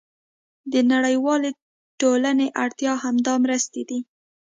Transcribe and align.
د 0.71 0.73
نړیوالې 0.91 1.49
ټولنې 2.01 2.47
اړتیا 2.63 2.93
همدا 3.03 3.33
مرستې 3.43 3.81
دي. 3.89 3.99